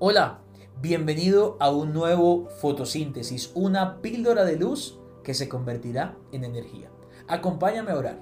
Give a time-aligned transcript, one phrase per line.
[0.00, 0.38] Hola,
[0.80, 6.88] bienvenido a un nuevo fotosíntesis, una píldora de luz que se convertirá en energía.
[7.26, 8.20] Acompáñame a orar.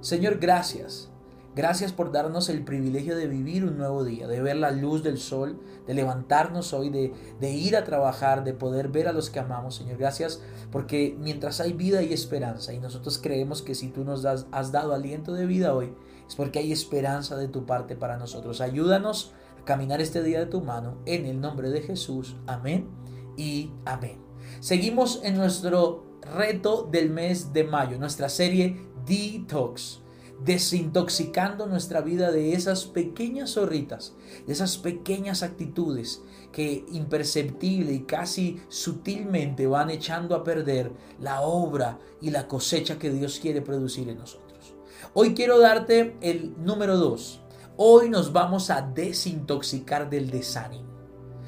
[0.00, 1.10] Señor, gracias.
[1.54, 5.18] Gracias por darnos el privilegio de vivir un nuevo día, de ver la luz del
[5.18, 9.74] sol, de levantarnos hoy, de, ir a trabajar, de poder ver a los que amamos,
[9.74, 9.98] Señor.
[9.98, 10.40] Gracias
[10.72, 14.94] porque mientras hay vida y esperanza y nosotros creemos que si tú nos has dado
[14.94, 15.92] aliento de vida hoy,
[16.26, 18.62] es porque hay esperanza de tu parte para nosotros.
[18.62, 22.36] Ayúdanos caminar este día de tu mano en el nombre de Jesús.
[22.46, 22.88] Amén
[23.36, 24.18] y amén.
[24.60, 26.04] Seguimos en nuestro
[26.34, 30.00] reto del mes de mayo, nuestra serie Detox,
[30.44, 34.14] desintoxicando nuestra vida de esas pequeñas zorritas,
[34.46, 41.98] de esas pequeñas actitudes que imperceptible y casi sutilmente van echando a perder la obra
[42.20, 44.74] y la cosecha que Dios quiere producir en nosotros.
[45.12, 47.40] Hoy quiero darte el número dos,
[47.76, 50.84] Hoy nos vamos a desintoxicar del desánimo.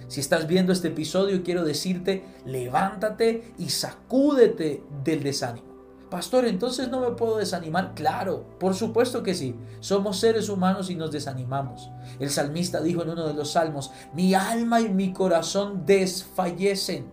[0.09, 5.69] Si estás viendo este episodio, quiero decirte, levántate y sacúdete del desánimo.
[6.11, 7.95] Pastor, entonces no me puedo desanimar.
[7.95, 9.55] Claro, por supuesto que sí.
[9.79, 11.91] Somos seres humanos y nos desanimamos.
[12.19, 17.09] El salmista dijo en uno de los salmos, mi alma y mi corazón desfallecen.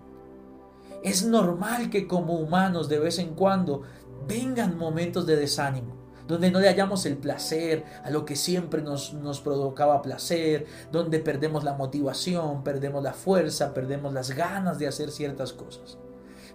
[1.03, 3.83] Es normal que como humanos de vez en cuando
[4.27, 9.13] vengan momentos de desánimo donde no le hallamos el placer a lo que siempre nos,
[9.13, 15.11] nos provocaba placer, donde perdemos la motivación, perdemos la fuerza, perdemos las ganas de hacer
[15.11, 15.97] ciertas cosas.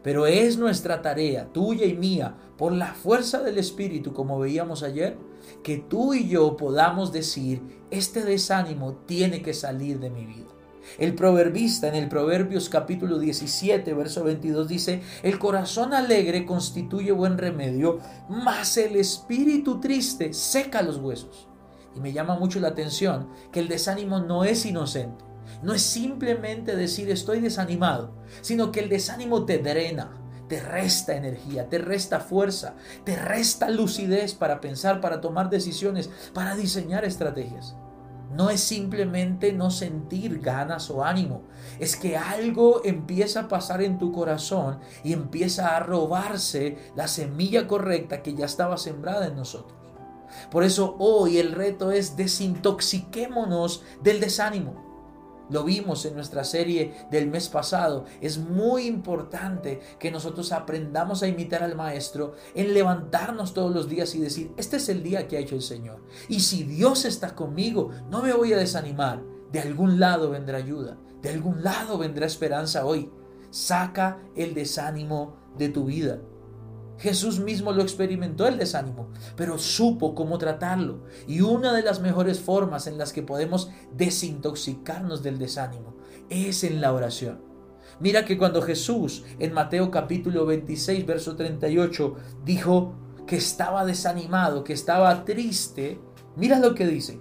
[0.02, 5.16] Pero es nuestra tarea, tuya y mía, por la fuerza del Espíritu, como veíamos ayer,
[5.62, 10.58] que tú y yo podamos decir, este desánimo tiene que salir de mi vida.
[10.97, 17.36] El proverbista en el Proverbios capítulo 17, verso 22 dice, el corazón alegre constituye buen
[17.36, 21.48] remedio, mas el espíritu triste seca los huesos.
[21.95, 25.24] Y me llama mucho la atención que el desánimo no es inocente.
[25.62, 30.11] No es simplemente decir estoy desanimado, sino que el desánimo te drena,
[30.48, 32.74] te resta energía, te resta fuerza,
[33.05, 37.77] te resta lucidez para pensar, para tomar decisiones, para diseñar estrategias.
[38.30, 41.42] No es simplemente no sentir ganas o ánimo,
[41.78, 47.67] es que algo empieza a pasar en tu corazón y empieza a robarse la semilla
[47.67, 49.78] correcta que ya estaba sembrada en nosotros.
[50.50, 54.87] Por eso hoy el reto es desintoxiquémonos del desánimo.
[55.51, 58.05] Lo vimos en nuestra serie del mes pasado.
[58.20, 64.14] Es muy importante que nosotros aprendamos a imitar al Maestro en levantarnos todos los días
[64.14, 66.03] y decir, este es el día que ha hecho el Señor.
[66.29, 69.23] Y si Dios está conmigo, no me voy a desanimar.
[69.53, 70.98] De algún lado vendrá ayuda.
[71.23, 73.11] De algún lado vendrá esperanza hoy.
[73.51, 76.20] Saca el desánimo de tu vida.
[76.98, 81.05] Jesús mismo lo experimentó el desánimo, pero supo cómo tratarlo.
[81.27, 85.97] Y una de las mejores formas en las que podemos desintoxicarnos del desánimo
[86.29, 87.41] es en la oración.
[88.01, 92.95] Mira que cuando Jesús en Mateo capítulo 26, verso 38, dijo
[93.27, 96.01] que estaba desanimado, que estaba triste,
[96.36, 97.20] mira lo que dice.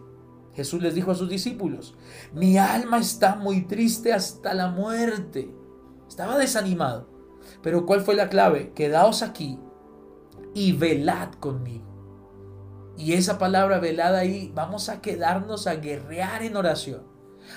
[0.54, 1.96] Jesús les dijo a sus discípulos,
[2.34, 5.54] mi alma está muy triste hasta la muerte.
[6.08, 7.08] Estaba desanimado.
[7.62, 8.72] Pero ¿cuál fue la clave?
[8.74, 9.60] Quedaos aquí
[10.58, 11.86] y velad conmigo.
[12.98, 17.04] Y esa palabra velada ahí, vamos a quedarnos a guerrear en oración,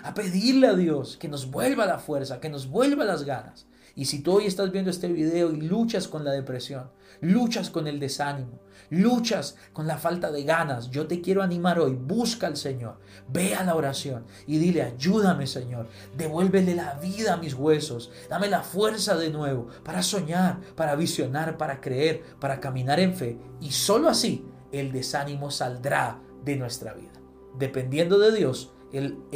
[0.05, 3.66] a pedirle a Dios que nos vuelva la fuerza, que nos vuelva las ganas.
[3.95, 6.91] Y si tú hoy estás viendo este video y luchas con la depresión,
[7.21, 11.95] luchas con el desánimo, luchas con la falta de ganas, yo te quiero animar hoy,
[11.95, 17.37] busca al Señor, ve a la oración y dile, ayúdame Señor, devuélvele la vida a
[17.37, 23.01] mis huesos, dame la fuerza de nuevo para soñar, para visionar, para creer, para caminar
[23.01, 23.39] en fe.
[23.61, 27.12] Y solo así el desánimo saldrá de nuestra vida.
[27.59, 28.72] Dependiendo de Dios,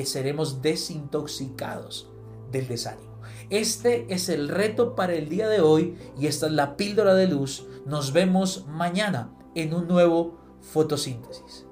[0.04, 2.08] seremos desintoxicados
[2.50, 3.13] del desánimo.
[3.50, 7.28] Este es el reto para el día de hoy y esta es la píldora de
[7.28, 7.66] luz.
[7.86, 11.66] Nos vemos mañana en un nuevo fotosíntesis.